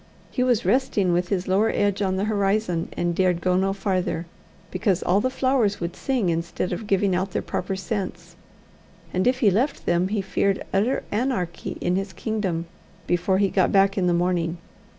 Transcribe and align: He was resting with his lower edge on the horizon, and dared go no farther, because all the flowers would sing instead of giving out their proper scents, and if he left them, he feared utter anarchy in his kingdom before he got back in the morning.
He 0.31 0.41
was 0.41 0.65
resting 0.65 1.13
with 1.13 1.29
his 1.29 1.47
lower 1.47 1.69
edge 1.69 2.01
on 2.01 2.15
the 2.15 2.23
horizon, 2.23 2.89
and 2.97 3.13
dared 3.13 3.39
go 3.39 3.55
no 3.55 3.71
farther, 3.71 4.25
because 4.71 5.03
all 5.03 5.21
the 5.21 5.29
flowers 5.29 5.79
would 5.79 5.95
sing 5.95 6.29
instead 6.29 6.73
of 6.73 6.87
giving 6.87 7.13
out 7.13 7.33
their 7.33 7.43
proper 7.43 7.75
scents, 7.75 8.35
and 9.13 9.27
if 9.27 9.41
he 9.41 9.51
left 9.51 9.85
them, 9.85 10.07
he 10.07 10.19
feared 10.23 10.63
utter 10.73 11.03
anarchy 11.11 11.77
in 11.81 11.97
his 11.97 12.13
kingdom 12.13 12.65
before 13.05 13.37
he 13.37 13.49
got 13.49 13.71
back 13.71 13.95
in 13.95 14.07
the 14.07 14.11
morning. 14.15 14.57